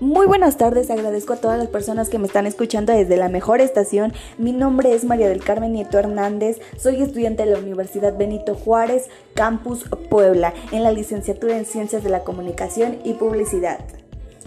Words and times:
Muy 0.00 0.26
buenas 0.26 0.56
tardes, 0.56 0.88
agradezco 0.90 1.34
a 1.34 1.36
todas 1.36 1.58
las 1.58 1.68
personas 1.68 2.08
que 2.08 2.18
me 2.18 2.26
están 2.26 2.46
escuchando 2.46 2.90
desde 2.90 3.18
la 3.18 3.28
mejor 3.28 3.60
estación. 3.60 4.14
Mi 4.38 4.52
nombre 4.52 4.94
es 4.94 5.04
María 5.04 5.28
del 5.28 5.44
Carmen 5.44 5.74
Nieto 5.74 5.98
Hernández, 5.98 6.58
soy 6.78 7.02
estudiante 7.02 7.44
de 7.44 7.50
la 7.50 7.58
Universidad 7.58 8.16
Benito 8.16 8.54
Juárez, 8.54 9.10
Campus 9.34 9.84
Puebla, 10.08 10.54
en 10.72 10.84
la 10.84 10.90
licenciatura 10.90 11.58
en 11.58 11.66
Ciencias 11.66 12.02
de 12.02 12.08
la 12.08 12.24
Comunicación 12.24 12.96
y 13.04 13.12
Publicidad. 13.12 13.80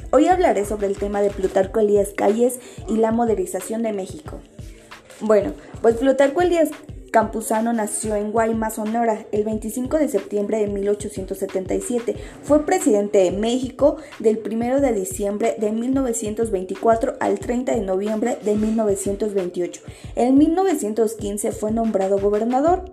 Hoy 0.10 0.28
hablaré 0.28 0.66
sobre 0.66 0.88
el 0.88 0.98
tema 0.98 1.22
de 1.22 1.30
Plutarco 1.30 1.80
Elías 1.80 2.10
Calles 2.18 2.60
y 2.90 2.98
la 2.98 3.12
modernización 3.12 3.84
de 3.84 3.94
México. 3.94 4.40
Bueno, 5.20 5.54
pues 5.84 5.98
Plutarco 5.98 6.42
Elías 6.42 6.72
Campuzano 7.14 7.74
nació 7.74 8.16
en 8.16 8.32
Guaymas, 8.32 8.74
Sonora, 8.74 9.28
el 9.32 9.44
25 9.44 10.00
de 10.00 10.10
septiembre 10.10 10.58
de 10.58 10.66
1877. 10.66 12.16
Fue 12.42 12.66
presidente 12.66 13.20
de 13.20 13.32
México 13.32 13.98
del 14.18 14.42
1 14.44 14.82
de 14.82 14.94
diciembre 14.94 15.56
de 15.60 15.72
1924 15.72 17.18
al 17.20 17.38
30 17.38 17.76
de 17.76 17.82
noviembre 17.82 18.40
de 18.44 18.56
1928. 18.56 19.82
En 20.16 20.40
1915 20.40 21.52
fue 21.52 21.72
nombrado 21.72 22.18
gobernador. 22.18 22.86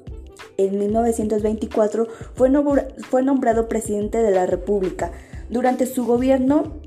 En 0.59 0.79
1924 0.79 2.07
fue, 2.35 2.51
nombrado 2.51 3.69
presidente 3.71 4.19
de 4.19 4.33
la 4.33 4.45
República. 4.45 5.13
Durante 5.49 5.87
su 5.87 6.05
gobierno 6.05 6.83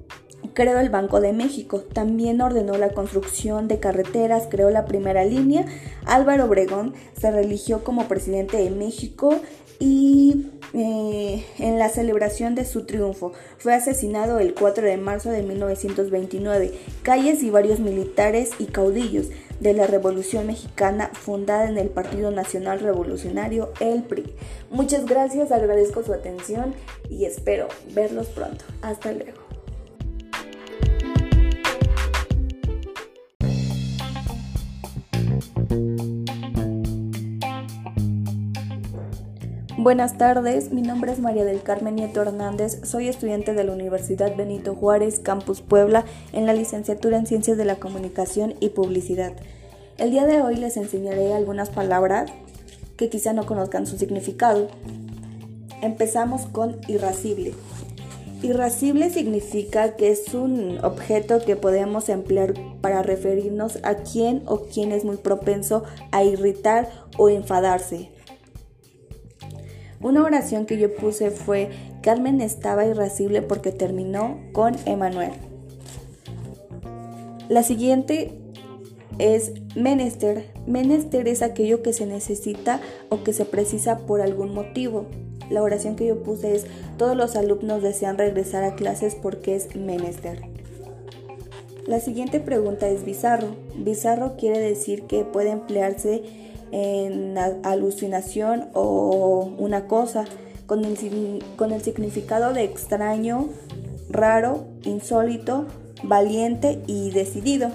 creó 0.53 0.79
el 0.79 0.89
Banco 0.89 1.19
de 1.19 1.33
México, 1.33 1.81
también 1.81 2.41
ordenó 2.41 2.77
la 2.77 2.89
construcción 2.89 3.67
de 3.67 3.79
carreteras, 3.79 4.47
creó 4.49 4.69
la 4.69 4.85
primera 4.85 5.23
línea. 5.25 5.65
Álvaro 6.05 6.45
Obregón 6.45 6.93
se 7.19 7.31
religió 7.31 7.83
como 7.83 8.07
presidente 8.07 8.57
de 8.57 8.69
México 8.69 9.39
y 9.79 10.51
eh, 10.73 11.45
en 11.59 11.77
la 11.77 11.89
celebración 11.89 12.55
de 12.55 12.65
su 12.65 12.85
triunfo 12.85 13.33
fue 13.57 13.73
asesinado 13.73 14.39
el 14.39 14.53
4 14.53 14.87
de 14.87 14.97
marzo 14.97 15.29
de 15.29 15.43
1929. 15.43 16.71
Calles 17.01 17.43
y 17.43 17.49
varios 17.49 17.79
militares 17.79 18.51
y 18.59 18.65
caudillos 18.65 19.27
de 19.59 19.73
la 19.73 19.87
Revolución 19.87 20.47
Mexicana 20.47 21.09
fundada 21.13 21.67
en 21.67 21.77
el 21.77 21.89
Partido 21.89 22.31
Nacional 22.31 22.79
Revolucionario, 22.79 23.71
el 23.79 24.03
PRI. 24.03 24.33
Muchas 24.71 25.05
gracias, 25.05 25.51
agradezco 25.51 26.03
su 26.03 26.13
atención 26.13 26.73
y 27.09 27.25
espero 27.25 27.67
verlos 27.93 28.27
pronto. 28.27 28.65
Hasta 28.81 29.11
luego. 29.11 29.42
Buenas 39.83 40.17
tardes, 40.17 40.71
mi 40.71 40.81
nombre 40.81 41.11
es 41.11 41.19
María 41.19 41.43
del 41.43 41.61
Carmen 41.61 41.95
Nieto 41.95 42.21
Hernández, 42.21 42.79
soy 42.83 43.09
estudiante 43.09 43.53
de 43.53 43.65
la 43.65 43.73
Universidad 43.73 44.33
Benito 44.33 44.75
Juárez, 44.75 45.19
Campus 45.19 45.59
Puebla, 45.59 46.05
en 46.31 46.45
la 46.45 46.53
licenciatura 46.53 47.17
en 47.17 47.25
Ciencias 47.25 47.57
de 47.57 47.65
la 47.65 47.75
Comunicación 47.75 48.55
y 48.61 48.69
Publicidad. 48.69 49.33
El 49.97 50.11
día 50.11 50.25
de 50.25 50.41
hoy 50.41 50.55
les 50.55 50.77
enseñaré 50.77 51.33
algunas 51.33 51.69
palabras 51.69 52.31
que 52.95 53.09
quizá 53.09 53.33
no 53.33 53.45
conozcan 53.45 53.85
su 53.85 53.97
significado. 53.97 54.69
Empezamos 55.81 56.45
con 56.45 56.77
irascible. 56.87 57.53
Irascible 58.41 59.09
significa 59.09 59.97
que 59.97 60.11
es 60.11 60.33
un 60.33 60.79
objeto 60.81 61.39
que 61.43 61.57
podemos 61.57 62.07
emplear 62.07 62.53
para 62.79 63.03
referirnos 63.03 63.79
a 63.83 63.95
quien 63.95 64.43
o 64.45 64.61
quien 64.61 64.93
es 64.93 65.03
muy 65.03 65.17
propenso 65.17 65.83
a 66.11 66.23
irritar 66.23 66.89
o 67.17 67.27
enfadarse. 67.27 68.12
Una 70.03 70.21
oración 70.21 70.65
que 70.65 70.77
yo 70.77 70.93
puse 70.93 71.31
fue, 71.31 71.69
Carmen 72.01 72.41
estaba 72.41 72.85
irascible 72.85 73.41
porque 73.41 73.71
terminó 73.71 74.37
con 74.51 74.75
Emanuel. 74.85 75.31
La 77.47 77.63
siguiente 77.63 78.37
es 79.17 79.53
menester. 79.75 80.51
Menester 80.67 81.27
es 81.29 81.41
aquello 81.41 81.81
que 81.81 81.93
se 81.93 82.05
necesita 82.05 82.81
o 83.09 83.23
que 83.23 83.31
se 83.31 83.45
precisa 83.45 83.99
por 83.99 84.19
algún 84.21 84.53
motivo. 84.53 85.05
La 85.49 85.63
oración 85.63 85.95
que 85.95 86.07
yo 86.07 86.21
puse 86.21 86.53
es, 86.55 86.65
todos 86.97 87.15
los 87.15 87.37
alumnos 87.37 87.81
desean 87.81 88.17
regresar 88.17 88.65
a 88.65 88.75
clases 88.75 89.15
porque 89.15 89.55
es 89.55 89.73
menester. 89.75 90.41
La 91.87 91.99
siguiente 91.99 92.39
pregunta 92.39 92.89
es 92.89 93.05
bizarro. 93.05 93.55
Bizarro 93.77 94.35
quiere 94.37 94.59
decir 94.59 95.03
que 95.03 95.23
puede 95.23 95.51
emplearse 95.51 96.23
en 96.73 97.37
alucinación 97.37 98.65
o 98.73 99.53
una 99.59 99.85
cosa 99.85 100.25
con 100.65 100.83
el, 100.85 101.43
con 101.55 101.71
el 101.71 101.83
significado 101.83 102.51
de 102.51 102.63
extraño, 102.63 103.49
raro, 104.09 104.65
insólito, 104.83 105.67
valiente 106.01 106.81
y 106.87 107.11
decidido. 107.11 107.69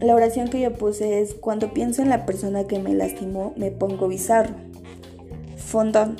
La 0.00 0.16
oración 0.16 0.48
que 0.48 0.60
yo 0.60 0.72
puse 0.72 1.20
es, 1.20 1.34
cuando 1.34 1.72
pienso 1.72 2.02
en 2.02 2.08
la 2.08 2.26
persona 2.26 2.64
que 2.64 2.80
me 2.80 2.94
lastimó, 2.94 3.52
me 3.56 3.70
pongo 3.70 4.08
bizarro. 4.08 4.54
Fondón. 5.56 6.16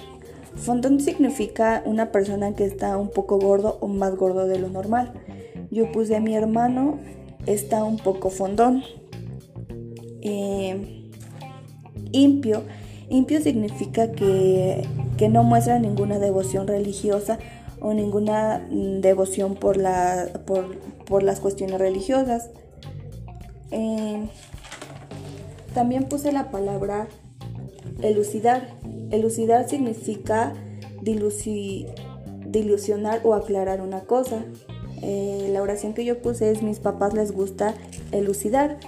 Fondón 0.54 1.00
significa 1.00 1.82
una 1.84 2.12
persona 2.12 2.54
que 2.54 2.66
está 2.66 2.96
un 2.96 3.10
poco 3.10 3.38
gordo 3.38 3.78
o 3.80 3.88
más 3.88 4.14
gordo 4.14 4.46
de 4.46 4.60
lo 4.60 4.69
normal. 4.69 5.12
Yo 5.72 5.90
puse 5.90 6.20
mi 6.20 6.36
hermano, 6.36 7.00
está 7.46 7.82
un 7.82 7.98
poco 7.98 8.30
fondón. 8.30 8.84
Eh, 10.22 10.97
impio. 12.12 12.62
Impio 13.08 13.41
significa 13.41 14.12
que, 14.12 14.86
no 15.30 15.42
muestra 15.42 15.78
ninguna 15.78 16.19
devoción 16.19 16.66
religiosa 16.66 17.38
o 17.80 17.94
ninguna 17.94 18.66
mm, 18.70 19.00
devoción 19.00 19.54
por, 19.54 19.76
la, 19.76 20.28
por, 20.44 21.22
las 21.22 21.41
cuestiones 21.41 21.78
religiosas. 21.78 22.50
Eh, 23.70 24.28
también 25.74 26.04
puse 26.04 26.32
la 26.32 26.50
palabra 26.50 27.08
elucidar. 28.02 28.69
Elucidar 29.10 29.69
significa 29.69 30.54
dilucionar 31.02 33.20
o 33.25 33.34
aclarar 33.34 33.80
una 33.80 34.00
cosa. 34.00 34.44
Eh, 35.02 35.50
la 35.52 35.62
oración 35.62 35.94
que 35.94 36.04
yo 36.04 36.20
puse 36.20 36.50
es 36.50 36.62
mis 36.62 36.80
papás 36.80 37.14
les 37.14 37.32
gusta 37.32 37.75
elucidar. 38.12 38.78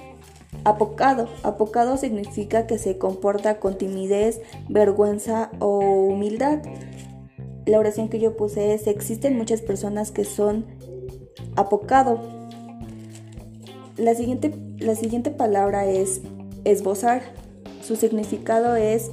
Apocado. 0.65 1.29
Apocado 1.43 1.97
significa 1.97 2.67
que 2.67 2.79
se 2.79 2.99
comporta 2.99 3.61
con 3.61 3.79
timidez, 3.79 4.41
vergüenza 4.69 5.51
o 5.59 5.79
humildad. 5.79 6.61
La 7.67 7.79
oración 7.79 8.09
que 8.09 8.19
yo 8.19 8.37
puse 8.37 8.75
es, 8.75 8.87
existen 8.87 9.37
muchas 9.37 9.63
personas 9.63 10.11
que 10.11 10.25
son 10.25 10.67
apocado. 11.57 12.21
La 13.97 14.15
siguiente, 14.15 14.53
la 14.79 14.95
siguiente 14.95 15.31
palabra 15.31 15.87
es 15.87 16.21
esbozar. 16.65 17.23
Su 17.83 17.97
significado 17.97 18.77
es 18.77 19.11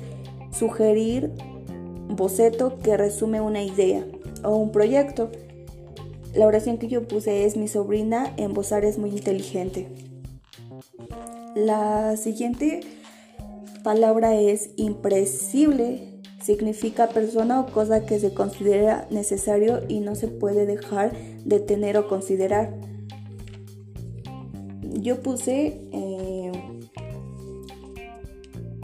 sugerir 0.52 1.32
boceto 2.10 2.78
que 2.80 2.98
resume 2.98 3.42
una 3.42 3.64
idea 3.64 4.06
o 4.44 4.56
un 4.56 4.72
proyecto. 4.72 5.30
La 6.34 6.46
oración 6.46 6.78
que 6.78 6.88
yo 6.88 7.08
puse 7.08 7.46
es 7.46 7.58
mi 7.58 7.68
sobrina 7.68 8.34
en 8.38 8.54
es 8.84 8.98
muy 8.98 9.10
inteligente. 9.12 9.88
La 11.58 12.16
siguiente 12.18 12.82
palabra 13.82 14.36
es 14.36 14.70
impresible. 14.76 16.22
Significa 16.40 17.10
persona 17.10 17.62
o 17.62 17.66
cosa 17.66 18.06
que 18.06 18.20
se 18.20 18.32
considera 18.32 19.08
necesario 19.10 19.82
y 19.88 20.00
no 20.02 20.14
se 20.14 20.28
puede 20.28 20.68
dejar 20.68 21.14
de 21.46 21.60
tener 21.60 21.98
o 21.98 22.08
considerar. 22.08 22.76
Yo 24.84 25.24
puse 25.24 25.82
eh, 25.92 26.52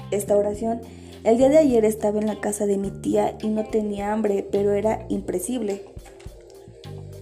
esta 0.09 0.35
oración. 0.35 0.81
El 1.23 1.37
día 1.37 1.49
de 1.49 1.59
ayer 1.59 1.85
estaba 1.85 2.19
en 2.19 2.25
la 2.25 2.41
casa 2.41 2.65
de 2.65 2.77
mi 2.77 2.89
tía 2.89 3.37
y 3.43 3.49
no 3.49 3.65
tenía 3.65 4.11
hambre, 4.11 4.47
pero 4.51 4.71
era 4.71 5.05
impresible. 5.09 5.85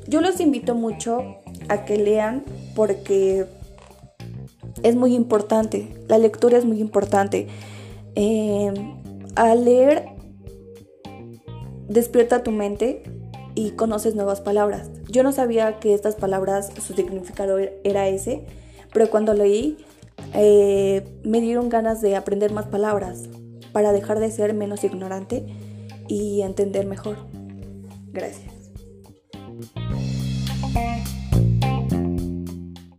Yo 0.07 0.21
los 0.21 0.39
invito 0.39 0.75
mucho 0.75 1.39
a 1.67 1.83
que 1.83 1.97
lean 1.97 2.41
porque 2.73 3.47
es 4.83 4.95
muy 4.95 5.15
importante, 5.15 5.93
la 6.07 6.17
lectura 6.17 6.57
es 6.57 6.65
muy 6.65 6.79
importante. 6.79 7.47
Eh, 8.15 8.71
al 9.35 9.65
leer, 9.65 10.09
despierta 11.87 12.43
tu 12.43 12.51
mente 12.51 13.03
y 13.55 13.71
conoces 13.71 14.15
nuevas 14.15 14.41
palabras. 14.41 14.89
Yo 15.09 15.23
no 15.23 15.31
sabía 15.31 15.79
que 15.79 15.93
estas 15.93 16.15
palabras, 16.15 16.71
su 16.81 16.93
significado 16.93 17.57
era 17.83 18.07
ese, 18.07 18.45
pero 18.93 19.09
cuando 19.09 19.33
leí, 19.33 19.77
eh, 20.33 21.03
me 21.23 21.41
dieron 21.41 21.69
ganas 21.69 22.01
de 22.01 22.15
aprender 22.15 22.51
más 22.51 22.67
palabras 22.67 23.23
para 23.71 23.91
dejar 23.91 24.19
de 24.19 24.31
ser 24.31 24.53
menos 24.53 24.83
ignorante 24.83 25.45
y 26.07 26.41
entender 26.41 26.85
mejor. 26.85 27.17
Gracias. 28.11 28.50